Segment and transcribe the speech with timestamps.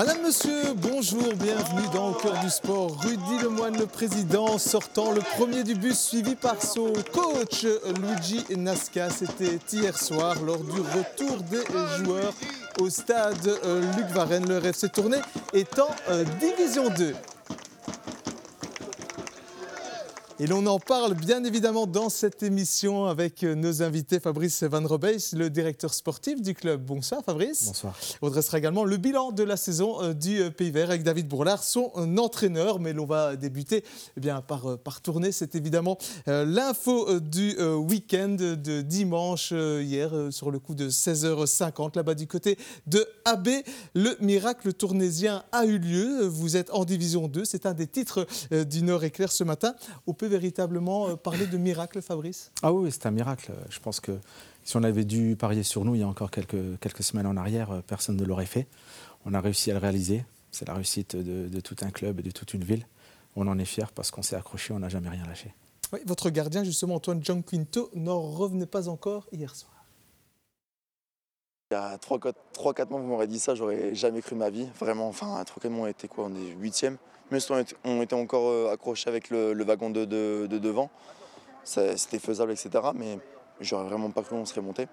[0.00, 2.96] Madame, monsieur, bonjour, bienvenue dans Au cœur du sport.
[3.02, 7.66] Rudy Lemoine, le président, sortant le premier du bus, suivi par son coach
[8.00, 9.10] Luigi Nasca.
[9.10, 11.60] C'était hier soir lors du retour des
[12.02, 12.32] joueurs
[12.80, 14.48] au stade euh, Luc Varenne.
[14.48, 15.18] Le RFC Tournai
[15.52, 17.14] est en euh, Division 2.
[20.42, 24.82] Et l'on en parle bien évidemment dans cette émission avec euh, nos invités Fabrice Van
[24.82, 26.82] Robeys, le directeur sportif du club.
[26.82, 27.66] Bonsoir Fabrice.
[27.66, 27.94] Bonsoir.
[28.22, 31.28] On dressera également le bilan de la saison euh, du euh, Pays Vert avec David
[31.28, 32.80] Bourlard, son entraîneur.
[32.80, 33.84] Mais l'on va débuter
[34.16, 35.30] eh bien, par, par tourner.
[35.30, 42.26] C'est évidemment l'info du week-end de dimanche hier sur le coup de 16h50 là-bas du
[42.26, 43.48] côté de AB.
[43.94, 46.26] Le miracle tournésien a eu lieu.
[46.26, 47.44] Vous êtes en division 2.
[47.44, 49.74] C'est un des titres du Nord éclair ce matin.
[50.06, 52.50] Au véritablement euh, parler de miracle, Fabrice?
[52.62, 53.52] Ah oui, c'est un miracle.
[53.68, 54.12] Je pense que
[54.64, 57.36] si on avait dû parier sur nous il y a encore quelques, quelques semaines en
[57.36, 58.66] arrière, euh, personne ne l'aurait fait.
[59.26, 60.24] On a réussi à le réaliser.
[60.50, 62.86] C'est la réussite de, tout un club et de toute une ville.
[63.36, 65.54] On en est fier parce qu'on s'est accroché, on n'a jamais rien lâché.
[65.92, 69.69] Oui, votre gardien, justement, Antoine Quinto, n'en revenait pas encore hier soir.
[71.72, 74.68] Il y a 3-4 mois, vous m'aurez dit ça, j'aurais jamais cru ma vie.
[74.80, 76.86] Vraiment, enfin, 3-4 mois, on était quoi On est 8
[77.30, 77.38] mais
[77.84, 80.90] on était encore euh, accrochés avec le, wagon de, devant.
[81.62, 82.70] C'était faisable, etc.
[82.96, 83.20] Mais
[83.60, 84.88] j'aurais vraiment pas cru qu'on serait monté.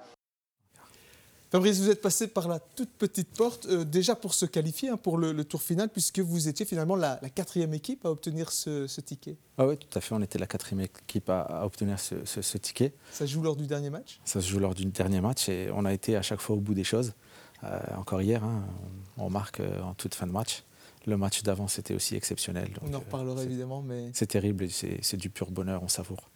[1.49, 4.97] Fabrice, vous êtes passé par la toute petite porte, euh, déjà pour se qualifier hein,
[4.97, 9.37] pour le, tour final, puisque vous étiez finalement la, quatrième équipe à obtenir ce, ticket.
[9.57, 12.93] Ah oui, tout à fait, on était la quatrième équipe à, obtenir ce, ticket.
[13.11, 14.19] Ça se joue lors du dernier match?
[14.25, 16.59] Ça se joue lors du dernier match et on a été à chaque fois au
[16.59, 17.13] bout des choses.
[17.63, 18.65] Euh, encore hier, hein,
[19.17, 20.63] on, marque en toute fin de match
[21.05, 22.69] le match d'avant, c'était aussi exceptionnel.
[22.81, 24.11] on en reparlera évidemment, mais...
[24.13, 26.29] C'est terrible, c'est du pur bonheur, on savoure.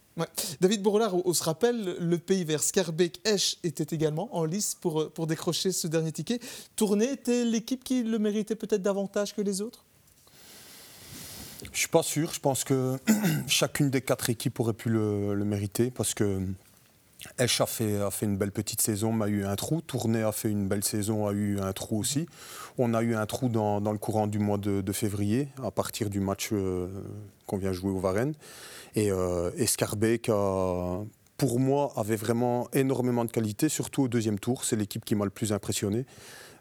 [0.59, 5.25] David Bourlard, on, se rappelle, le pays vert Scarbeck-Esch était également en lice pour, pour
[5.25, 6.39] décrocher ce dernier ticket.
[6.75, 9.85] Tournée était l'équipe qui le méritait peut-être davantage que les autres?
[11.63, 12.33] Je ne suis pas sûr.
[12.33, 12.97] Je pense que
[13.47, 16.41] chacune des quatre équipes aurait pu le mériter parce que
[17.37, 19.81] Esch a fait, une belle petite saison, mais a eu un trou.
[19.81, 22.27] Tournai a fait une belle saison, a eu un trou aussi.
[22.77, 26.19] On a eu un trou dans, le courant du mois de, février, à partir du
[26.19, 26.87] match euh,
[27.45, 28.33] qu'on vient jouer au Varennes.
[28.95, 29.51] Et euh,
[31.37, 34.65] pour moi, avait vraiment énormément de qualité, surtout au deuxième tour.
[34.65, 36.05] C'est l'équipe qui m'a le plus impressionné.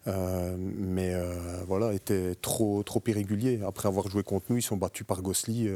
[0.06, 3.60] Euh, mais euh, voilà, était trop, trop irrégulier.
[3.66, 5.68] Après avoir joué contre nous, ils sont battus par Gosli,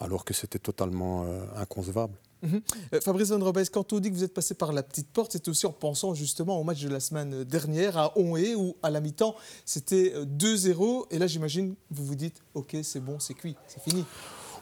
[0.00, 1.26] alors que c'était totalement
[1.56, 2.14] inconcevable.
[2.44, 2.60] Mhm.
[2.92, 5.32] Euh, Fabrice Van Robes, quand on dit que vous êtes passé par la petite porte,
[5.32, 8.90] c'est aussi en pensant justement au match de la semaine dernière à Onhé, où à
[8.90, 9.34] la mi-temps
[9.64, 11.02] c'était 2-0.
[11.02, 14.04] Euh, Et là, j'imagine, vous vous dites, ok, c'est bon, c'est cuit, c'est fini.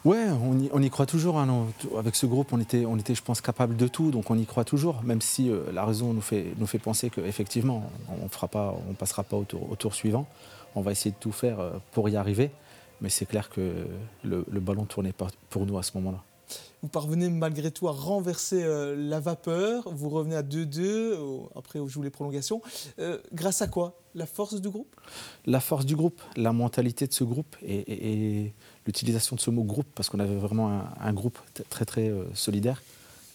[0.04, 0.26] Ouais,
[0.72, 1.38] on y, croit toujours.
[1.38, 1.66] Hein,
[1.96, 5.02] avec ce groupe, on était, je pense, capable de tout, donc on y croit toujours,
[5.04, 9.94] même si euh, la raison nous fait, penser qu'effectivement, on ne passera pas au tour,
[9.94, 10.26] suivant.
[10.74, 11.58] On va essayer de tout faire
[11.92, 12.50] pour y arriver,
[13.00, 13.86] mais c'est clair que
[14.24, 16.24] le, le ballon tournait pas pour nous à ce moment-là.
[16.82, 19.88] Vous parvenez malgré tout à renverser euh, la vapeur.
[19.92, 21.48] Vous revenez à 2-2.
[21.54, 22.60] Après, vous jouez les prolongations.
[22.98, 24.00] Euh, grâce à quoi?
[24.14, 24.94] La force du groupe?
[25.46, 28.52] La force du groupe, la mentalité de ce groupe et,
[28.84, 31.38] l'utilisation de ce mot groupe, parce qu'on avait vraiment un, groupe
[31.70, 32.82] très très euh, solidaire,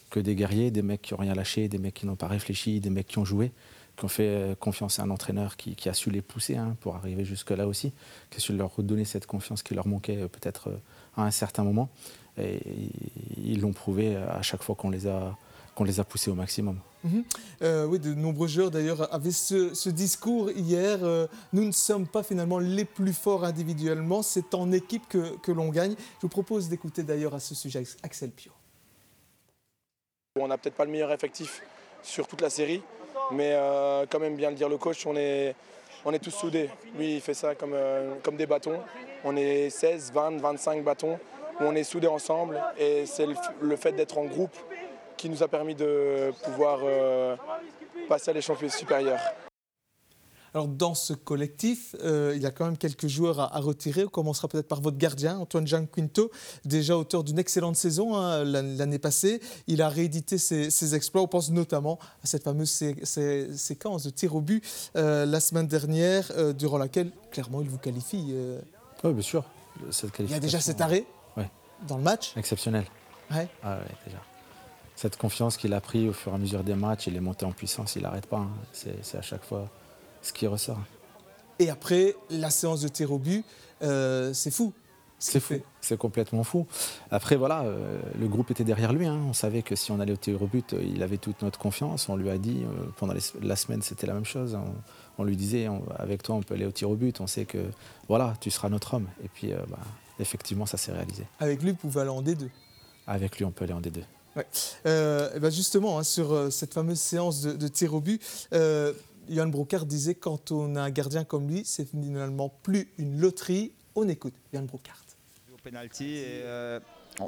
[0.09, 2.79] que des guerriers, des mecs qui n'ont rien lâché, des mecs qui n'ont pas réfléchi,
[2.81, 3.51] des mecs qui ont joué
[3.97, 7.25] qui ont fait confiance à un entraîneur qui, a su les pousser hein, pour arriver
[7.25, 7.91] jusque-là aussi,
[8.29, 10.69] qui a su leur redonner cette confiance qui leur manquait peut-être
[11.15, 11.89] à un certain moment.
[12.37, 12.59] Et
[13.35, 15.35] ils l'ont prouvé à chaque fois qu'on les a
[15.77, 16.79] qu'on les a poussés au maximum.
[17.03, 17.23] Mhm.
[17.61, 21.03] Euh, oui, de nombreux joueurs d'ailleurs avaient ce, discours hier.
[21.03, 25.51] Euh, nous ne sommes pas finalement les plus forts individuellement, c'est en équipe que, que
[25.51, 25.93] l'on gagne.
[25.93, 28.51] Je vous propose d'écouter d'ailleurs à ce sujet Axel Pio.
[30.39, 31.61] On n'a peut-être pas le meilleur effectif
[32.01, 32.81] sur toute la série,
[33.31, 35.55] mais euh, quand même bien le dire le coach, on est,
[36.21, 36.69] tous soudés.
[36.97, 37.75] Lui, il fait ça comme,
[38.23, 38.79] comme des bâtons.
[39.23, 41.19] On est 16, 20, 25 bâtons
[41.59, 43.25] on est soudés ensemble et c'est
[43.61, 44.55] le, fait d'être en groupe
[45.15, 47.35] qui nous a permis de pouvoir euh,
[48.07, 49.19] passer à l'échelon supérieur.
[50.53, 54.05] Alors dans ce collectif, euh, il y a quand même quelques joueurs à, retirer.
[54.05, 56.31] On commencera peut-être par votre gardien, Antoine Jean Quinto,
[56.65, 59.41] déjà auteur d'une excellente saison hein, l'année passée.
[59.67, 61.21] Il a réédité ses, exploits.
[61.21, 64.63] On pense notamment à cette fameuse séquence de tir au but
[64.95, 68.33] euh, la semaine dernière, durant laquelle clairement il vous qualifie.
[69.03, 69.43] Oui, bien sûr.
[70.19, 71.05] il y a déjà cet arrêt
[71.87, 72.35] dans le match.
[72.35, 72.85] Exceptionnel.
[73.31, 73.47] Ouais.
[73.63, 74.17] Ah déjà.
[74.95, 77.45] Cette confiance qu'il a pris au fur et à mesure des matchs, il est monté
[77.45, 78.37] en puissance, il n'arrête pas.
[78.37, 78.49] Hein.
[78.71, 79.69] C'est à chaque fois
[80.21, 80.79] ce qui ressort.
[81.59, 83.43] Et après, la séance de tir au but,
[83.81, 84.73] euh, c'est fou.
[85.19, 86.67] C'est fou, c'est complètement fou.
[87.09, 89.07] Après, voilà, euh, le groupe était derrière lui.
[89.07, 89.19] Hein.
[89.27, 92.07] On savait que si on allait au tir au but, il avait toute notre confiance.
[92.07, 94.57] On lui a dit, euh, pendant la semaine, c'était la même chose.
[95.17, 95.67] On, lui disait,
[95.97, 97.19] avec toi, on peut aller au tir au but.
[97.19, 97.57] On sait que,
[98.07, 99.07] voilà, tu seras notre homme.
[99.23, 99.79] Et puis, euh, bah,
[100.19, 101.23] effectivement, ça s'est réalisé.
[101.39, 102.49] Avec lui, vous pouvez aller en D2
[103.07, 104.01] Avec lui, on peut aller en D2.
[104.35, 104.45] Ouais.
[104.85, 108.21] et ben justement, hein, sur cette fameuse séance de, de tir au but,
[109.29, 113.73] Johan Brocard disait quand on a un gardien comme lui, c'est finalement plus une loterie.
[113.95, 115.07] On écoute Johan Brocard
[115.67, 116.79] penalty et euh,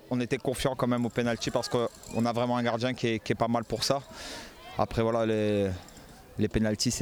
[0.09, 3.35] on était confiant quand même au penalty parce qu'on a vraiment un gardien qui est,
[3.35, 4.01] pas mal pour ça.
[4.77, 5.69] Après voilà les,
[6.37, 6.93] les penalties,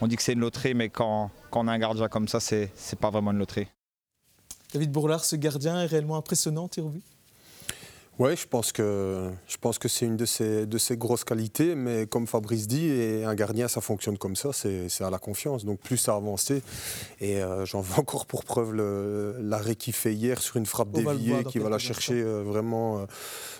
[0.00, 2.70] on dit que c'est une loterie, mais quand, on a un gardien comme ça, c'est
[3.00, 3.68] pas vraiment une loterie.
[4.72, 6.84] David Bourlard, ce gardien est réellement impressionnant, tir
[8.20, 11.74] oui, je pense que, je pense que c'est une de ses, de ses grosses qualités,
[11.74, 15.64] mais comme Fabrice dit, et un gardien, ça fonctionne comme ça, c'est à la confiance.
[15.64, 16.62] Donc plus ça avance, et
[17.42, 18.74] euh, j'en veux encore pour preuve
[19.40, 23.06] l'arrêt qu'il fait hier sur une frappe déviée, qui va la chercher euh, vraiment, euh,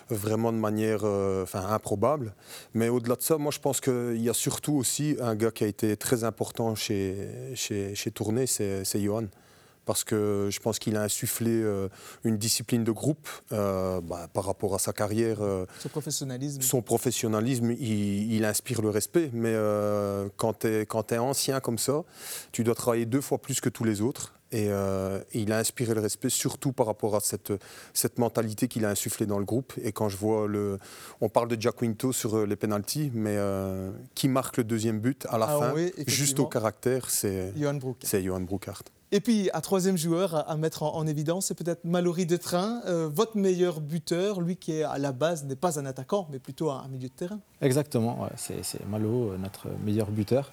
[0.09, 2.33] vraiment de manière enfin, improbable.
[2.73, 5.65] Mais au-delà de ça, moi je pense qu'il y a surtout aussi un gars qui
[5.65, 7.17] a été très important chez,
[7.55, 9.25] chez, chez Tournai, c'est Johan
[9.85, 11.87] parce que je pense qu'il a insufflé euh,
[12.23, 15.41] une discipline de groupe euh, bah, par rapport à sa carrière.
[15.41, 16.61] Euh, son professionnalisme.
[16.61, 19.29] Son professionnalisme, il, inspire le respect.
[19.33, 19.55] Mais
[20.37, 22.03] quand tu es, ancien comme ça,
[22.51, 24.33] tu dois travailler deux fois plus que tous les autres.
[24.51, 24.69] Et
[25.33, 27.51] il a inspiré le respect, surtout par rapport à cette,
[27.93, 29.73] cette mentalité qu'il a insufflée dans le groupe.
[29.81, 30.79] Et quand je vois le.
[31.19, 33.37] On parle de Jack Quinto sur les pénalties, mais
[34.13, 35.73] qui marque le deuxième but à la ah fin,
[36.07, 38.83] juste au caractère, c'est Johan Broekart.
[39.11, 43.07] Et puis, un troisième joueur à, mettre en, évidence, c'est peut-être Mallory de Train, euh,
[43.07, 46.71] votre meilleur buteur, lui qui est à la base n'est pas un attaquant, mais plutôt
[46.71, 47.39] un, milieu de terrain.
[47.61, 50.51] Exactement, c'est Malo, euh, notre meilleur buteur,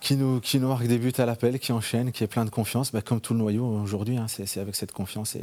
[0.00, 3.00] qui nous, marque des buts à l'appel, qui enchaîne, qui est plein de confiance, bah,
[3.00, 4.18] comme tout le noyau aujourd'hui.
[4.18, 5.36] Hein, c'est avec cette confiance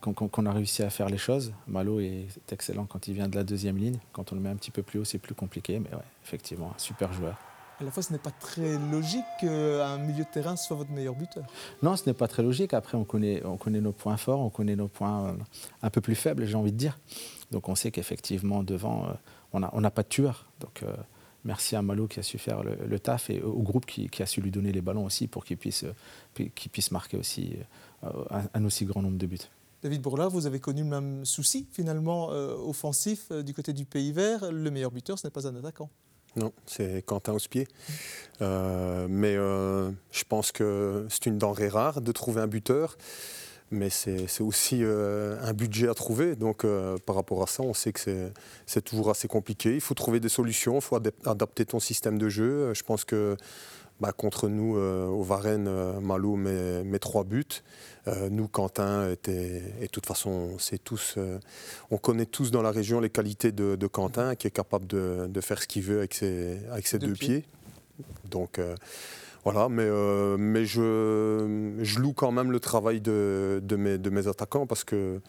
[0.00, 1.52] qu'on a réussi à faire les choses.
[1.66, 3.98] Malo est excellent quand il vient de la deuxième ligne.
[4.12, 5.90] Quand on le met un petit peu plus haut, c'est plus compliqué, mais
[6.24, 7.36] effectivement, un super joueur
[7.82, 11.14] à la fois, ce n'est pas très logique qu'un milieu de terrain soit votre meilleur
[11.14, 11.44] buteur.
[11.82, 12.74] Non, ce n'est pas très logique.
[12.74, 15.32] Après, on connaît, on connaît nos points forts, on connaît nos points euh,
[15.82, 16.98] un peu plus faibles, j'ai envie de dire.
[17.50, 19.12] Donc, on sait qu'effectivement, devant, euh,
[19.52, 20.46] on n'a on pas de tueur.
[20.60, 20.94] Donc, euh,
[21.44, 24.40] merci à Malo qui a su faire le, taf et au groupe qui, a su
[24.40, 25.84] lui donner les ballons aussi pour qu'il puisse,
[26.34, 27.56] puisse marquer aussi
[28.54, 29.38] un, aussi grand nombre de buts.
[29.82, 34.52] David Bourla, vous avez connu le même souci finalement offensif du côté du Pays Vert.
[34.52, 35.90] Le meilleur buteur, ce n'est pas un attaquant.
[36.36, 37.68] Non, c'est Quentin Auspier.
[38.40, 42.96] Euh, mais euh, je pense que c'est une denrée rare de trouver un buteur.
[43.70, 46.36] Mais c'est aussi euh, un budget à trouver.
[46.36, 46.66] Donc
[47.06, 48.30] par rapport à ça, on sait que
[48.66, 49.74] c'est toujours assez compliqué.
[49.74, 52.74] Il faut trouver des solutions, il faut adapter ton système de jeu.
[52.74, 53.36] Je pense que
[54.00, 57.44] bah, contre nous, euh, au Varennes, euh, Malou met, trois buts.
[58.08, 61.18] Euh, nous, Quentin, était, et de toute façon, on, tous,
[61.92, 65.62] on connaît tous dans la région les qualités de, Quentin, qui est capable de, faire
[65.62, 67.44] ce qu'il veut avec ses, avec ses deux, pieds.
[68.28, 68.60] Donc
[69.44, 69.88] voilà, mais,
[70.36, 74.82] mais je, je, loue quand même le travail de, de, mes, de mes attaquants parce
[74.82, 75.20] que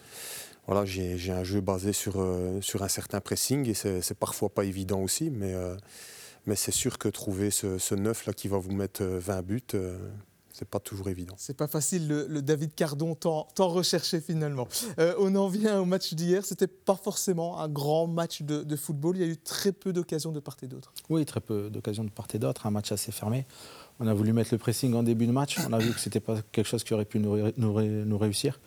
[0.66, 2.14] voilà, j'ai un jeu basé sur,
[2.60, 5.54] sur un certain pressing et c'est parfois pas évident aussi, mais
[6.46, 9.62] mais c'est sûr que trouver ce, neuf là qui va vous mettre 20 euh, buts,
[9.74, 9.98] euh,
[10.52, 11.34] c'est pas toujours évident.
[11.38, 14.68] C'est pas facile, le, David Cardon tant, recherché finalement.
[14.98, 16.44] Euh, on en vient au match d'hier.
[16.44, 19.16] C'était pas forcément un grand match de, football.
[19.16, 20.92] Il y a eu très peu d'occasions de part et d'autre.
[21.08, 22.66] Oui, très peu d'occasions de part et d'autre.
[22.66, 23.46] Un match assez fermé.
[23.98, 25.58] On a voulu mettre le pressing en début de match.
[25.68, 28.60] On a vu que c'était pas quelque chose qui aurait pu nous, nous réussir.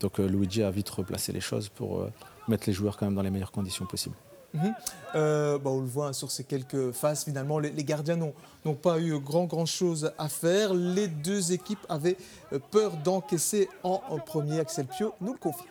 [0.00, 2.08] Donc Luigi a vite replacé les choses pour
[2.48, 4.16] mettre les joueurs quand même dans les meilleures conditions possibles.
[4.54, 4.74] Mhm.
[5.16, 9.18] Euh, bah, on le voit sur ces quelques phases, finalement, les, gardiens n'ont pas eu
[9.18, 10.72] grand, grand chose à faire.
[10.72, 12.16] Les deux équipes avaient
[12.52, 14.60] euh, peur d'encaisser en, premier.
[14.60, 15.64] Axel Pio nous le confie.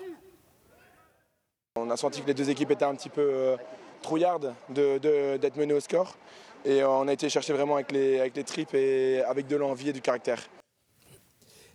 [1.76, 3.58] On a senti que les deux équipes étaient un petit peu euh,
[4.02, 6.16] trouillardes d'être menées au score.
[6.66, 9.90] Et on a été chercher vraiment avec les, avec les tripes et avec de l'envie
[9.90, 10.40] et du caractère.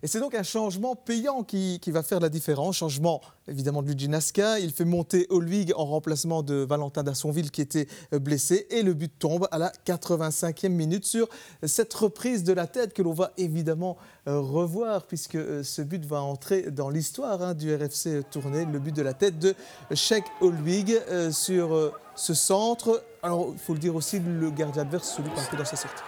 [0.01, 2.77] Et c'est donc un changement payant qui, va faire la différence.
[2.77, 4.59] Changement évidemment de Luigi Nasca.
[4.59, 8.65] Il fait monter Olwig en remplacement de Valentin Dassonville qui était euh, blessé.
[8.69, 11.27] Et le but tombe à la 85e minute sur
[11.63, 16.05] cette reprise de la tête que l'on va évidemment euh, revoir puisque euh, ce but
[16.05, 18.63] va entrer dans l'histoire hein, du RFC tourné.
[18.65, 19.53] Le but de la tête de
[19.93, 20.97] Sheikh Olwig
[21.31, 23.03] sur ce centre.
[23.21, 25.75] Alors il faut le dire aussi, le gardien adverse se loupe un peu dans sa
[25.75, 26.03] sortie.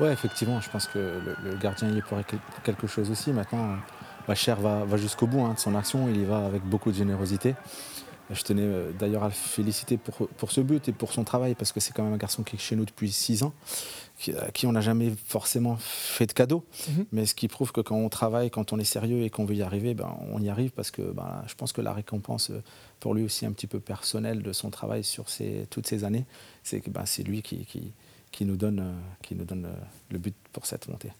[0.00, 0.98] Oui, effectivement, je pense que
[1.44, 2.18] le, gardien y est pour
[2.62, 3.32] quelque chose aussi.
[3.32, 3.76] Maintenant,
[4.34, 6.96] Cher va, va jusqu'au bout hein, de son action, il y va avec beaucoup de
[6.96, 7.54] générosité.
[8.30, 11.54] Je tenais euh, d'ailleurs à le féliciter pour, pour ce but et pour son travail,
[11.54, 13.54] parce que c'est quand même un garçon qui est chez nous depuis six ans,
[14.18, 16.62] qui, à qui on n'a jamais forcément fait de cadeau.
[16.88, 17.06] Mhm.
[17.12, 19.54] Mais ce qui prouve que quand on travaille, quand on est sérieux et qu'on veut
[19.54, 22.62] y arriver, ben, on y arrive, parce que ben, je pense que la récompense, euh,
[23.00, 26.26] pour lui aussi un petit peu personnelle de son travail sur ces, toutes ces années,
[26.62, 27.94] c'est que ben, c'est lui qui, qui,
[28.32, 28.92] qui nous donne, euh,
[29.22, 29.74] qui nous donne euh,
[30.10, 31.12] le but pour cette montée.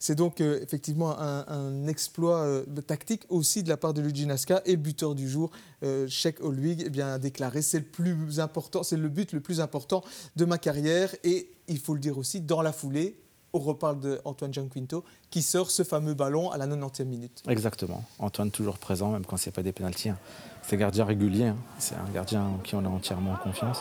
[0.00, 4.26] C'est donc euh, effectivement un, un exploit euh, tactique aussi de la part de Luigi
[4.26, 5.50] Nasca et buteur du jour,
[5.84, 9.60] euh, Sheikh Olwig, eh bien déclaré c'est le plus important, c'est le but le plus
[9.60, 10.02] important
[10.34, 13.20] de ma carrière et il faut le dire aussi dans la foulée.
[13.52, 17.42] On reparle de Antoine Gianquinto qui sort ce fameux ballon à la 90e minute.
[17.48, 18.04] Exactement.
[18.18, 20.08] Antoine toujours présent, même quand ce n'est pas des pénaltys.
[20.10, 20.18] hein.
[20.62, 21.44] C'est un gardien régulier.
[21.44, 21.56] hein.
[21.78, 23.78] C'est un gardien en qui on a entièrement confiance.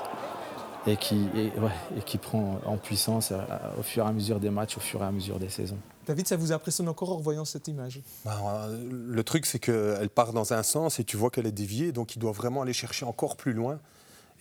[0.87, 3.37] Et qui, et, ouais, et qui prend en puissance euh,
[3.79, 5.79] au fur et à mesure des matchs, au fur et à mesure des saisons.
[6.05, 8.01] David, ça vous impressionne encore en revoyant cette image?
[8.23, 11.51] Ben, euh, le truc, c'est qu'elle part dans un sens et tu vois qu'elle est
[11.51, 13.79] déviée, donc il doit vraiment aller chercher encore plus loin.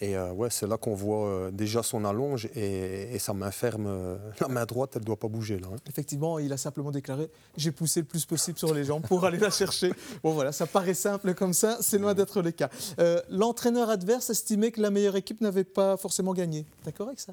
[0.01, 3.51] Et euh, ouais, c'est là qu'on voit euh, déjà son allonge et, et sa main
[3.53, 5.69] ferme, euh, la main droite, elle ne doit pas bouger là.
[5.73, 5.77] hein.
[5.89, 9.39] Effectivement, il a simplement déclaré j'ai poussé le plus possible sur les jambes pour aller
[9.39, 9.93] la chercher.
[10.25, 12.71] Bon voilà, ça paraît simple comme ça, c'est loin d'être le cas.
[12.99, 16.67] Euh, L'entraîneur adverse estimait que la meilleure équipe n'avait pas forcément gagné.
[16.85, 17.33] D'accord avec ça?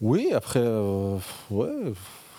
[0.00, 1.18] Oui, après, euh,
[1.50, 1.92] ouais,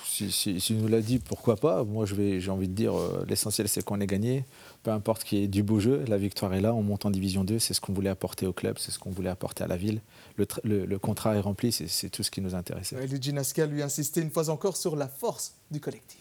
[0.04, 1.84] si, si- s'il nous l'a dit, pourquoi pas?
[1.84, 4.46] Moi, j'ai envie de dire, euh, l'essentiel, c'est qu'on ait gagné.
[4.84, 7.12] Peu importe qu'il y ait du beau jeu, la victoire est là, on monte en
[7.12, 9.68] Division 2, c'est ce qu'on voulait apporter au club, c'est ce qu'on voulait apporter à
[9.68, 10.02] la ville.
[10.38, 12.96] Le, tra- le- le contrat est rempli, c'est c'est tout ce qui nous intéressait.
[12.96, 16.18] Ouais, Luigi Nasca lui insistait une fois encore sur la force du collectif.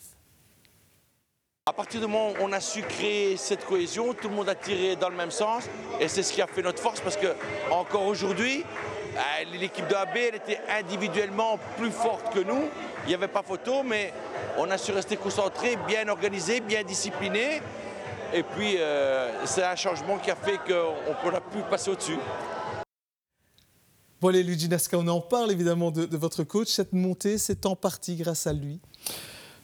[1.66, 4.54] À partir du moment où on a su créer cette cohésion, tout le monde a
[4.54, 5.64] tiré dans le même sens
[6.00, 7.28] et c'est ce qui a fait notre force parce que
[7.70, 8.62] encore aujourd'hui,
[9.16, 12.62] euh, l'équipe de AB elle était individuellement plus forte que nous.
[13.04, 14.12] Il n'y avait pas photo, mais
[14.58, 17.62] on a su rester concentré, bien organisé, bien discipliné.
[18.32, 22.18] Et puis euh, c'est un changement qui a fait qu'on a pu passer au-dessus.
[24.20, 26.68] Bon allez, Luigi Nasca, on en parle évidemment de, de votre coach.
[26.68, 28.78] Cette montée, c'est en partie grâce à lui.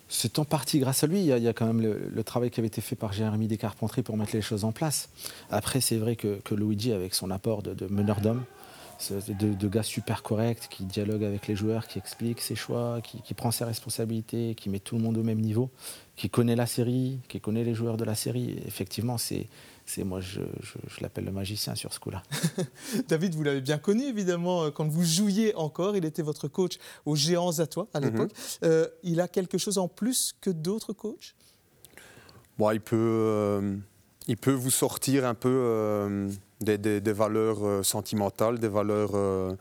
[0.08, 1.20] C'est en partie grâce à lui.
[1.20, 2.96] Il y a, il y a quand même le, le travail qui avait été fait
[2.96, 5.10] par Jérémy Descarpentries pour mettre les choses en place.
[5.50, 8.55] Après, c'est vrai que, que Luigi, avec son apport de, de meneur d'homme, c'est
[9.10, 13.20] de, de gars super corrects, qui dialogue avec les joueurs, qui explique ses choix, qui,
[13.22, 15.70] qui prend ses responsabilités, qui met tout le monde au même niveau,
[16.16, 18.58] qui connaît la série, qui connaît les joueurs de la série.
[18.66, 19.48] Effectivement, c'est,
[19.84, 22.22] c'est moi, je, je- je l'appelle le magicien sur ce coup-là.
[23.08, 25.96] David, vous l'avez bien connu évidemment euh, quand vous jouiez encore.
[25.96, 28.32] Il était votre coach aux Géants à toi à l'époque.
[28.64, 31.34] Euh, il a quelque chose en plus que d'autres coachs?
[32.58, 33.76] Bon, il, peut, euh,
[34.28, 39.10] il peut vous sortir un peu euh, des, des- des valeurs euh, sentimentales, des valeurs,
[39.14, 39.54] euh,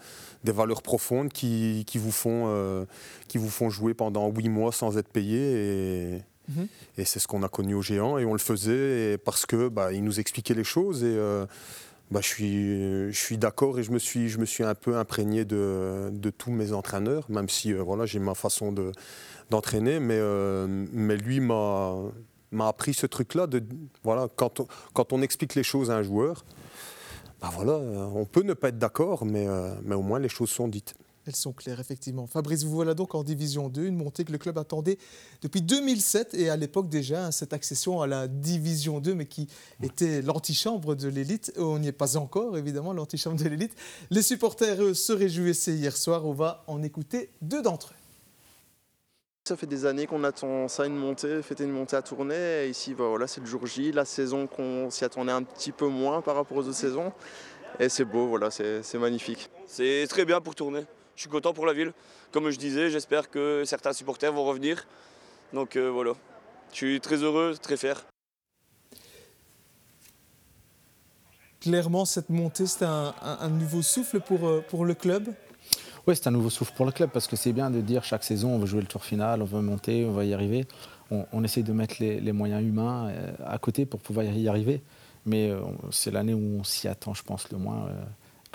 [0.44, 2.86] des valeurs profondes qui, qui vous font, euh,
[3.28, 5.40] qui vous font jouer pendant huit mois sans être payé.
[6.16, 6.68] Et, Mhm.
[7.00, 8.20] et c'est ce qu'on a connu aux géants.
[8.20, 11.04] Et on le faisait parce que bah, il nous expliquait les choses.
[11.04, 11.48] Et euh,
[12.12, 14.96] bah, je suis, je suis d'accord et je me suis, je me suis un peu
[14.96, 18.92] imprégné de, de tous mes entraîneurs, même si voilà, j'ai ma façon de,
[19.50, 20.00] d'entraîner.
[20.00, 20.20] Mais,
[20.94, 21.96] mais lui m'a
[22.56, 23.64] m'a appris ce truc-là de
[24.04, 26.46] voilà quand on, quand on explique les choses à un joueur,
[27.42, 30.30] bah voilà, euh, on peut ne pas être d'accord, mais, euh, mais au moins les
[30.30, 30.96] choses sont dites.
[31.28, 32.28] Elles sont claires, effectivement.
[32.28, 35.00] Fabrice, vous voilà donc en Division 2, une montée que le club attendait
[35.42, 39.48] depuis 2007 et à l'époque déjà, hein, cette accession à la Division 2, mais qui
[39.82, 41.52] était l'antichambre de l'élite.
[41.58, 43.76] On n'y est pas encore, évidemment, l'antichambre de l'élite.
[44.12, 46.26] Les supporters, eux, se réjouissaient hier soir.
[46.26, 48.05] On va en écouter deux d'entre eux.
[49.48, 52.66] Ça fait des années qu'on attend ça, une montée, fêter une montée à tourner.
[52.66, 55.72] Et ici, bah voilà, c'est le jour J, la saison qu'on s'y attendait un petit
[55.72, 57.14] peu moins par rapport aux autres saisons.
[57.80, 59.52] Et c'est beau, voilà, c'est c'est magnifique.
[59.68, 60.84] C'est très bien pour tourner.
[61.16, 61.94] Je suis content pour la ville.
[62.32, 64.88] Comme je disais, j'espère que certains supporters vont revenir.
[65.54, 66.14] Donc euh, voilà.
[66.72, 68.04] Je suis très heureux, très fier.
[71.62, 75.36] Clairement, cette montée, c'est un, un- un nouveau souffle pour, euh, pour le club.
[76.08, 78.24] Oui, c'est un nouveau souffle pour le club parce que c'est bien de dire chaque
[78.24, 80.68] saison on veut jouer le tour final, on veut monter, on va y arriver.
[81.10, 84.82] On, on essaye de mettre les, moyens humains euh, à côté pour pouvoir y arriver.
[85.26, 88.04] Mais euh, c'est l'année où on s'y attend, je pense, le moins euh,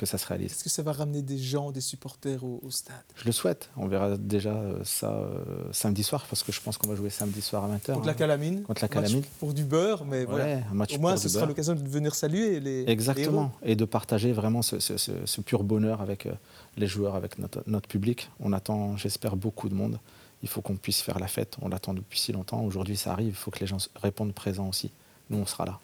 [0.00, 0.52] que ça se réalise.
[0.52, 2.96] Est-ce que ça va ramener des gens, des supporters au, au stade?
[3.16, 3.68] Je le souhaite.
[3.76, 5.38] On verra déjà euh, ça euh,
[5.72, 7.92] samedi soir parce que je pense qu'on va jouer samedi soir à 20h.
[7.92, 9.22] Contre la Calamine Contre la Calamine.
[9.38, 10.44] Pour du beurre, mais voilà.
[10.46, 13.42] Ouais, un match Au moins, ce sera l'occasion de venir saluer les les Exactement.
[13.42, 13.50] héros.
[13.70, 16.32] Et de partager vraiment ce, ce- ce- ce pur bonheur avec euh,
[16.78, 18.30] les joueurs, avec notre, notre public.
[18.40, 19.98] On attend, j'espère, beaucoup de monde.
[20.42, 21.56] Il faut qu'on puisse faire la fête.
[21.60, 22.62] On l'attend depuis si longtemps.
[22.64, 23.28] Aujourd'hui, ça arrive.
[23.28, 24.90] Il faut que les gens répondent présents aussi.
[25.28, 25.78] Nous, on sera là.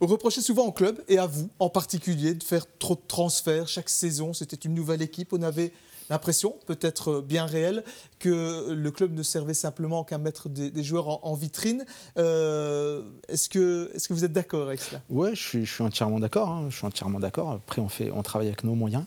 [0.00, 3.68] Vous reprochez souvent au club et à vous en particulier de faire trop de transferts
[3.68, 4.32] chaque saison.
[4.32, 5.32] C'était une nouvelle équipe.
[5.32, 5.72] On avait
[6.10, 7.84] l'impression, peut-être bien réelle,
[8.18, 11.84] que le club ne servait simplement qu'à mettre des, joueurs en, vitrine.
[12.18, 15.00] Euh, est-ce, que, est-ce que vous êtes d'accord avec cela?
[15.10, 16.48] Oui, je suis, entièrement d'accord.
[16.48, 16.66] Hein.
[16.70, 17.52] Je suis entièrement d'accord.
[17.52, 19.04] Après, on, fait, on travaille avec nos moyens.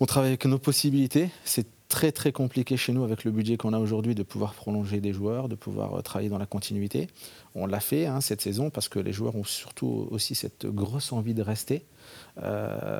[0.00, 1.30] On travaille avec nos possibilités.
[1.94, 5.12] Très très compliqué chez nous avec le budget qu'on a aujourd'hui de pouvoir prolonger des
[5.12, 7.06] joueurs, de pouvoir euh, travailler dans la continuité.
[7.54, 11.12] On l'a fait hein, cette saison parce que les joueurs ont surtout aussi cette grosse
[11.12, 11.84] envie de rester.
[12.42, 12.98] Euh,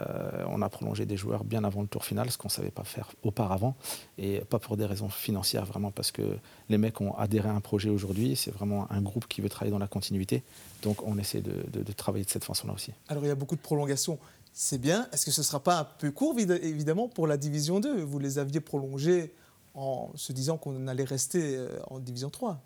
[0.48, 2.84] on a prolongé des joueurs bien avant le tour final, ce qu'on ne savait pas
[2.84, 3.74] faire auparavant,
[4.16, 7.60] et pas pour des raisons financières, vraiment parce que les mecs ont adhéré à un
[7.60, 10.44] projet aujourd'hui, c'est vraiment un groupe qui veut travailler dans la continuité,
[10.82, 12.92] donc on essaie de, de travailler de cette façon-là aussi.
[13.08, 14.20] Alors il y a beaucoup de prolongations
[14.54, 15.08] c'est bien.
[15.12, 18.20] Est-ce que ce ne sera pas un peu court, évidemment, pour la Division 2 Vous
[18.20, 19.34] les aviez prolongés
[19.74, 22.62] en se disant qu'on allait rester euh, en Division 3,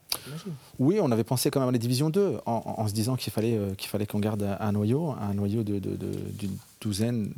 [0.79, 3.57] Oui, on avait pensé quand même à la Division 2, en, se disant qu'il fallait
[3.57, 6.49] euh, qu'on garde un noyau, un noyau d'une de,
[6.83, 7.33] douzaine,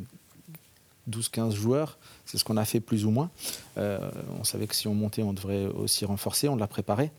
[1.09, 1.99] 12-15 joueurs.
[2.27, 3.31] C'est ce qu'on a fait plus ou moins.
[3.79, 6.49] Euh, on savait que si on montait, on devrait aussi renforcer.
[6.49, 7.13] On l'a préparé.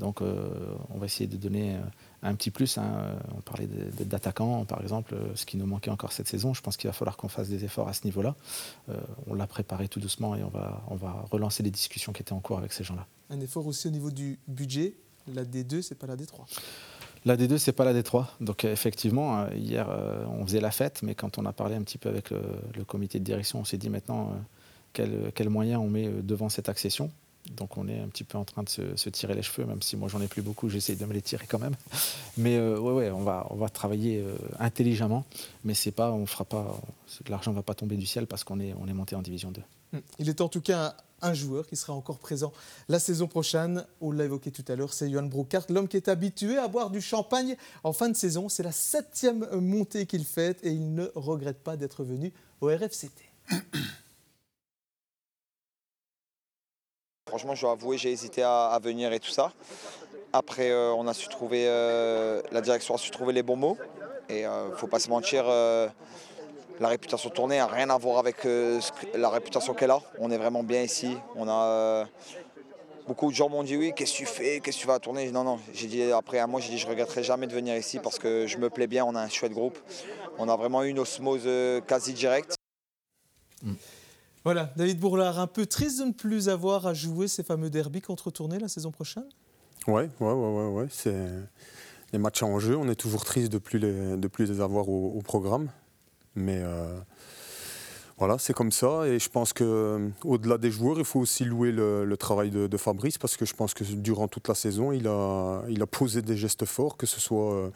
[0.00, 1.76] Donc on va essayer de donner
[2.22, 2.78] un petit plus.
[2.78, 3.16] Hein.
[3.36, 6.54] On parlait d'attaquants, par exemple, ce qui nous manquait encore cette saison.
[6.54, 8.36] Je pense qu'il va falloir qu'on fasse des efforts à ce niveau-là.
[8.88, 12.22] Euh, on l'a préparé tout doucement et on va, on va relancer les discussions qui
[12.22, 13.06] étaient en cours avec ces gens-là.
[13.30, 14.94] Un effort aussi au niveau du budget.
[15.32, 16.42] La D2, c'est pas la D3.
[17.24, 18.26] La D2, c'est pas la D3.
[18.40, 21.82] Donc effectivement, euh, hier, euh, on faisait la fête, mais quand on a parlé un
[21.82, 24.32] petit peu avec le, comité de direction, on s'est dit maintenant
[24.92, 27.10] quels quel moyens on met devant cette accession.
[27.50, 29.96] Donc on est un petit peu en train de se, tirer les cheveux, même si
[29.96, 31.74] moi j'en ai plus beaucoup, j'essaie de me les tirer quand même.
[32.36, 35.24] Mais euh, ouais, ouais, on va, on va travailler euh, intelligemment,
[35.64, 36.80] mais c'est pas, on fera pas,
[37.28, 39.50] l'argent ne va pas tomber du ciel parce qu'on est, on est monté en division
[39.50, 39.60] 2.
[39.92, 39.98] Hmm.
[40.20, 42.52] Il est en tout cas un, joueur qui sera encore présent
[42.88, 43.84] la saison prochaine.
[44.00, 46.90] On l'a évoqué tout à l'heure, c'est Johan Broekart, l'homme qui est habitué à boire
[46.90, 48.48] du champagne en fin de saison.
[48.48, 53.10] C'est la septième montée qu'il fait et il ne regrette pas d'être venu au RFCT.
[57.32, 59.54] Franchement, je dois avouer, j'ai hésité à, venir et tout ça.
[60.34, 63.78] Après, euh, on a su trouver, euh, la direction a su trouver les bons mots.
[64.28, 68.44] Et ne euh, faut pas se mentir, la réputation tournée n'a rien à voir avec
[68.44, 70.02] la réputation qu'elle a.
[70.18, 71.16] On est vraiment bien ici.
[71.34, 72.06] On a
[73.06, 75.30] beaucoup de gens m'ont dit oui, qu'est-ce que tu fais, qu'est-ce que tu vas tourner?
[75.30, 75.58] Non, non.
[75.72, 78.46] J'ai dit après un mois, j'ai dit je regretterai jamais de venir ici parce que
[78.46, 79.06] je me plais bien.
[79.06, 79.78] On a un chouette groupe.
[80.36, 81.48] On a vraiment une osmose
[81.86, 82.56] quasi directe.
[83.62, 83.72] Mm.
[84.44, 88.00] Voilà, David Bourlard, un peu triste de ne plus avoir à jouer ces fameux derbies
[88.00, 89.28] contre Tournai la saison prochaine?
[89.86, 91.28] Oui, ouais, ouais, ouais, c'est
[92.12, 92.76] les matchs en jeu.
[92.76, 95.70] On est toujours triste de plus les, de plus les avoir au, programme.
[96.34, 96.98] Mais euh,
[98.18, 99.06] voilà, c'est comme ça.
[99.06, 103.36] Et je pense qu'au-delà des joueurs, il faut aussi louer le, travail de, Fabrice parce
[103.36, 106.64] que je pense que durant toute la saison, il a, il a posé des gestes
[106.64, 107.70] forts, que ce soit euh,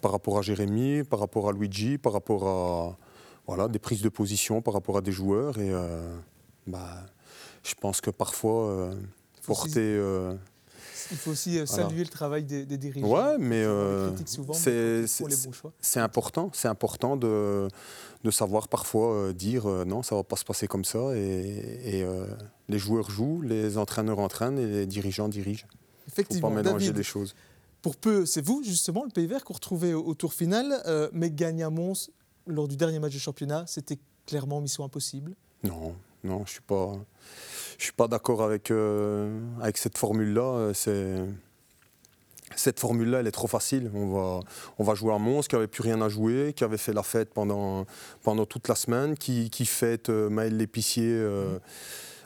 [0.00, 2.96] par rapport à Jérémy, par rapport à Luigi, par rapport à
[3.50, 5.58] voilà, des prises de position par rapport à des joueurs.
[5.58, 6.16] Et euh,
[6.68, 7.04] bah,
[7.64, 8.94] je pense que parfois, euh,
[9.44, 9.80] porter.
[9.80, 10.34] Euh,
[11.10, 13.08] il faut aussi saluer le travail des, dirigeants.
[13.08, 13.66] Ouais, mais
[14.52, 17.66] c'est important, c'est important de,
[18.22, 21.16] de, savoir parfois dire non, ça va pas se passer comme ça.
[21.16, 22.06] Et,
[22.68, 25.66] les joueurs jouent, les entraîneurs entraînent et les dirigeants dirigent.
[26.06, 26.48] Effectivement.
[26.48, 27.34] Faut pas mélanger des choses.
[27.82, 30.80] Pour peu, c'est vous justement le Pays Vert qu'on retrouvait au, tour final,
[31.12, 32.10] mais gagne à Mons
[32.50, 35.34] lors du dernier match de championnat, c'était clairement mission impossible
[35.64, 36.92] Non, non, je suis pas,
[37.78, 39.40] je suis pas d'accord avec euh,
[39.74, 40.72] cette formule-là.
[42.56, 43.90] Cette formule-là, elle est trop facile.
[43.94, 44.42] On
[44.78, 47.32] va, jouer à Mons, qui n'avait plus rien à jouer, qui avait fait la fête
[47.32, 47.86] pendant,
[48.48, 51.08] toute la semaine, qui, qui fête euh, Maël l'épicier.
[51.08, 51.58] Euh,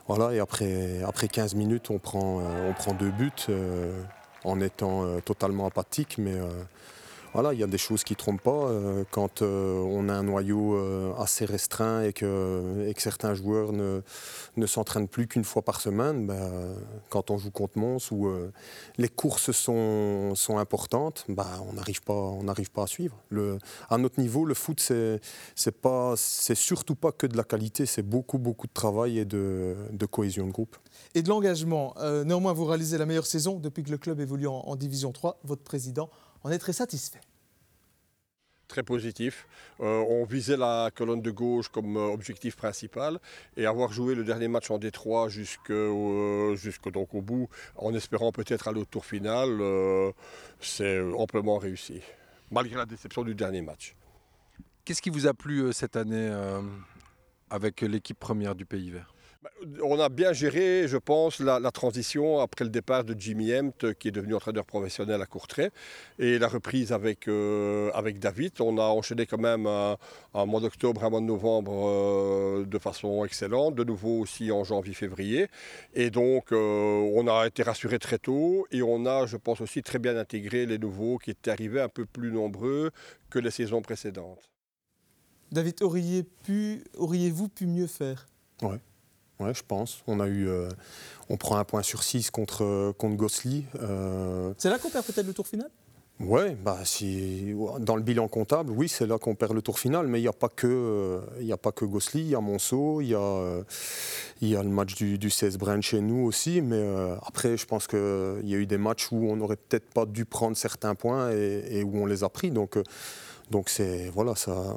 [0.08, 3.30] voilà, et après, après 15 minutes, on prend, on prend deux buts
[4.44, 6.18] en étant totalement apathique.
[7.34, 8.68] Voilà, il y a des choses qui ne trompent pas.
[8.68, 14.66] Euh, quand euh, on a un noyau euh, assez restreint et que, certains joueurs ne,
[14.66, 16.76] s'entraînent plus qu'une fois par semaine, ben,
[17.10, 18.30] quand on joue contre Mons où
[18.98, 22.32] les courses sont, importantes, ben, on n'arrive pas,
[22.72, 23.16] pas à suivre.
[23.90, 25.20] à notre niveau, le foot, c'est
[25.56, 30.46] c'est surtout pas que de la qualité, c'est beaucoup, beaucoup de travail et de, cohésion
[30.46, 30.76] de groupe.
[31.14, 31.94] Et de l'engagement.
[32.24, 35.40] néanmoins, vous réalisez la meilleure saison depuis que le club évolue en Division 3.
[35.44, 36.08] Votre président
[36.44, 37.20] on est très satisfait.
[38.68, 39.46] Très positif.
[39.80, 43.18] Euh, on visait la colonne de gauche comme euh, objectif principal
[43.56, 48.32] et avoir joué le dernier match en Détroit jusqu'au euh, donc au bout, en espérant
[48.32, 49.60] peut-être aller au tour final,
[50.60, 52.00] c'est amplement réussi,
[52.50, 53.94] malgré la déception du dernier match.
[54.84, 56.30] Qu'est-ce qui vous a plu cette année
[57.50, 59.13] avec l'équipe première du Pays Vert?
[59.82, 64.08] On a bien géré, je pense, la, transition après le départ de Jimmy Hempt, qui
[64.08, 65.70] est devenu entraîneur professionnel à Courtrai,
[66.18, 68.52] et la reprise avec, euh, avec David.
[68.60, 73.24] On a enchaîné quand même un, mois d'octobre, un mois de novembre euh, de façon
[73.24, 75.48] excellente, de nouveau aussi en janvier-février.
[75.94, 79.82] Et donc, euh, on a été rassuré très tôt, et on a, je pense aussi,
[79.82, 82.90] très bien intégré les nouveaux qui étaient arrivés un peu plus nombreux
[83.30, 84.50] que les saisons précédentes.
[85.52, 88.26] David, auriez-vous pu mieux faire?
[88.62, 88.76] Oui.
[89.40, 90.02] Ouais, je pense.
[90.06, 90.68] On a eu, euh,
[91.28, 93.64] on prend un point sur six contre contre Gosli.
[93.80, 94.52] Euh.
[94.58, 95.70] C'est là qu'on perd peut-être le tour final?
[96.20, 100.06] Ouais, bah si dans le bilan comptable, oui, c'est là qu'on perd le tour final.
[100.06, 103.00] Mais il n'y a pas que, il a pas que Gosli, il y a Monceau,
[103.00, 103.64] il y a,
[104.40, 106.60] il y a le match du, du 16 Brand chez nous aussi.
[106.60, 107.98] Mais euh, après, je pense qu'il
[108.44, 111.78] y a eu des matchs où on n'aurait peut-être pas dû prendre certains points et,
[111.78, 112.52] et, où on les a pris.
[112.52, 112.78] Donc
[113.50, 114.74] donc c'est voilà, ça,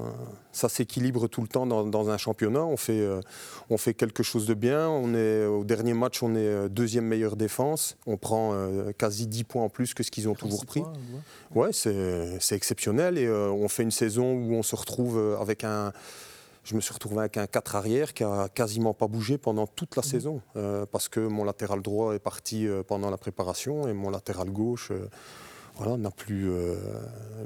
[0.52, 2.64] ça s'équilibre tout le temps dans, un championnat.
[2.64, 3.22] On fait, euh,
[3.70, 4.90] on fait quelque chose de bien.
[4.90, 7.98] On est au dernier match, on est euh, deuxième meilleure défense.
[8.06, 10.84] On prend euh, quasi 10 points en plus que ce qu'ils ont toujours pris.
[11.56, 15.92] ouais, c'est exceptionnel et on fait une saison où on se retrouve avec un
[16.64, 19.96] je me suis retrouvé avec un 4 arrière qui a quasiment pas bougé pendant toute
[19.96, 20.04] la mmh.
[20.04, 20.42] saison
[20.92, 24.92] parce que mon latéral droit est parti pendant la préparation et mon latéral gauche
[25.78, 26.76] voilà, n'a plus, euh,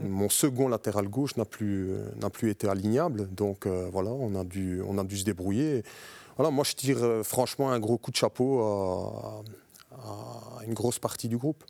[0.01, 3.27] mon second latéral gauche n'a plus, euh, n'a plus été alignable.
[3.33, 5.83] Donc euh, voilà, on a, dû, on a dû se débrouiller.
[6.37, 9.43] Voilà, moi je tire franchement un gros coup de chapeau à,
[10.65, 11.63] une grosse partie du groupe.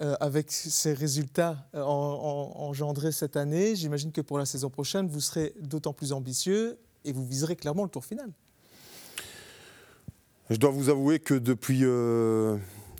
[0.00, 5.92] avec ces résultats engendrés cette année, j'imagine que pour la saison prochaine, vous serez d'autant
[5.92, 8.30] plus ambitieux et vous viserez clairement le tour final.
[10.50, 11.84] Je dois vous avouer que depuis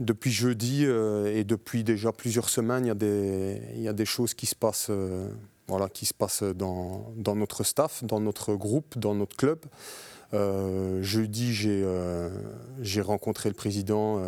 [0.01, 3.93] depuis jeudi euh, et depuis déjà plusieurs semaines, il y a des, il y a
[3.93, 5.29] des choses qui se passent, euh,
[5.69, 9.61] voilà, qui se passent dans, dans, notre staff, dans notre groupe, dans notre club.
[10.33, 14.21] Euh, jeudi, j'ai rencontré le président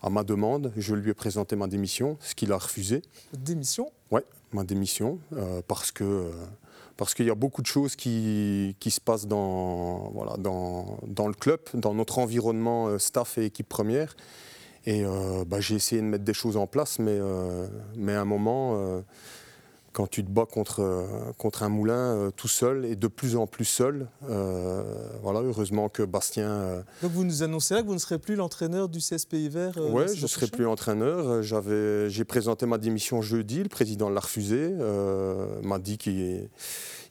[0.00, 0.72] à ma demande.
[0.76, 3.02] Je lui ai présenté ma démission, ce qu'il a refusé.
[3.32, 3.90] Démission?
[4.12, 4.20] Oui,
[4.52, 5.18] ma démission,
[5.66, 6.30] parce que
[6.96, 11.28] parce qu'il y a beaucoup de choses qui, qui se passent dans, voilà, dans, dans,
[11.28, 14.16] le club, dans notre environnement staff et équipe première.
[14.86, 18.20] Et euh, bah, j'ai essayé de mettre des choses en place, mais, euh, mais à
[18.20, 19.00] un moment, euh,
[19.92, 23.64] quand tu te bats contre, contre un moulin tout seul et de plus en plus
[23.64, 26.84] seul, voilà, heureusement que Bastien.
[27.00, 30.04] Donc vous nous annoncez là que vous ne serez plus l'entraîneur du CSP hiver Oui,
[30.14, 31.42] je ne serai plus entraîneur.
[31.42, 34.70] J'ai présenté ma démission jeudi, le président l'a refusé,
[35.62, 36.50] m'a dit qu'il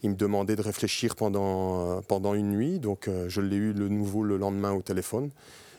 [0.03, 4.21] il me demandait de réfléchir pendant, pendant une nuit, donc je l'ai eu le nouveau
[4.21, 5.31] le lendemain au téléphone.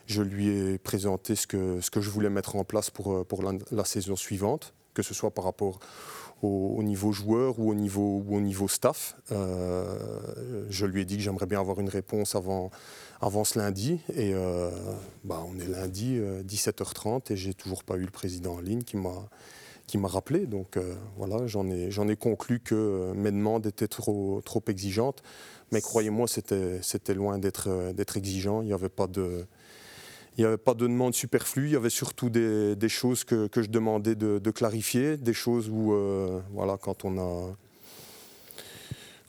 [0.06, 4.14] Je lui ai présenté ce que, je voulais mettre en place pour, euh, la, saison
[4.14, 5.80] suivante, que ce soit par rapport
[6.42, 9.16] au, niveau joueur ou au niveau, staff.
[9.32, 9.98] Euh,
[10.70, 12.70] je lui ai dit que j'aimerais bien avoir une réponse avant,
[13.44, 13.98] ce lundi.
[14.14, 14.70] Et euh,
[15.24, 18.96] bah, on est lundi, 17h30, et j'ai toujours pas eu le président en ligne qui
[18.96, 20.46] m'a rappelé.
[20.46, 20.78] Donc
[21.16, 25.24] voilà, j'en ai, conclu que mes demandes étaient trop, exigeantes.
[25.72, 28.62] Mais croyez-moi, c'était, c'était loin d'être, d'être exigeant.
[28.62, 29.46] Il n'y avait pas de,
[30.36, 33.68] il n'y avait pas de demande superflue, il y avait surtout des, choses que, je
[33.68, 37.56] demandais de, clarifier, des choses où, euh, voilà, quand on a.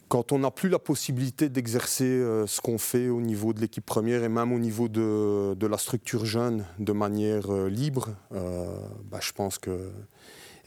[0.10, 3.86] Quand on n'a plus la possibilité d'exercer euh, ce qu'on fait au niveau de l'équipe
[3.86, 9.34] première et même au niveau de, la structure jeune de manière euh, libre, bah, je
[9.34, 9.92] pense que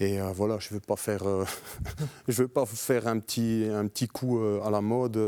[0.01, 1.45] et euh, voilà, je ne veux pas faire, euh,
[2.29, 5.19] je veux pas faire un petit, un petit coup euh, à la mode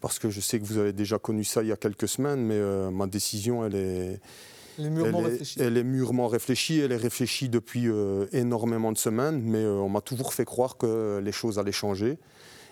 [0.00, 2.44] parce que je sais que vous avez déjà connu ça il y a quelques semaines,
[2.44, 4.20] mais ma décision, elle est,
[4.78, 5.58] elle est mûrement réfléchie.
[5.60, 6.80] Elle est mûrement réfléchie.
[6.80, 7.88] Elle est réfléchie depuis
[8.32, 12.18] énormément de semaines, mais on m'a toujours fait croire que les choses allaient changer.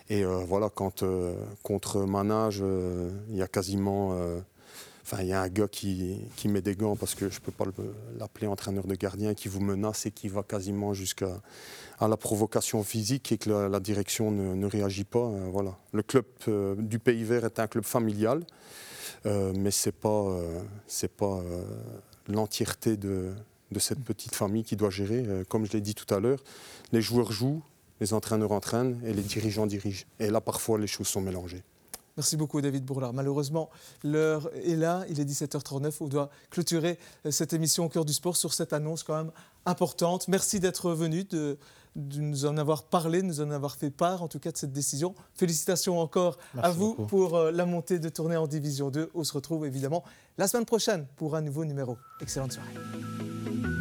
[0.08, 1.04] Et voilà, quand
[1.62, 2.64] contre Manage,
[3.28, 4.18] il y a quasiment
[5.20, 7.64] Il y a un gars qui, met des gants parce que je ne peux pas
[8.18, 11.40] l'appeler entraîneur de gardien, qui vous menace et qui va quasiment jusqu'à
[12.00, 15.20] la provocation physique et que la, direction ne, réagit pas.
[15.20, 15.76] Euh, voilà.
[15.92, 18.44] Le club euh, du Pays Vert est un club familial,
[19.26, 20.38] euh, mais ce n'est pas,
[21.16, 21.42] pas
[22.28, 23.32] l'entièreté de,
[23.78, 25.24] cette petite famille qui doit gérer.
[25.48, 26.42] comme je l'ai dit tout à l'heure,
[26.92, 27.62] les joueurs jouent,
[28.00, 30.04] les entraîneurs entraînent et les dirigeants dirigent.
[30.20, 31.62] Et là, parfois, les choses sont mélangées.
[32.18, 33.12] Merci beaucoup David Bourlard.
[33.12, 33.70] Malheureusement,
[34.02, 38.12] l'heure est là, il est 17h39, on doit clôturer euh, cette émission au cœur du
[38.12, 39.30] sport sur cette annonce quand même
[39.66, 40.26] importante.
[40.26, 41.56] Merci d'être venu, de,
[41.94, 44.72] nous en avoir parlé, de nous en avoir fait part en tout cas de cette
[44.72, 45.14] décision.
[45.34, 49.10] Félicitations encore à vous pour euh, la montée de tournée en Division 2.
[49.14, 50.02] On se retrouve évidemment
[50.38, 51.98] la semaine prochaine pour un nouveau numéro.
[52.20, 53.77] Excellente soirée.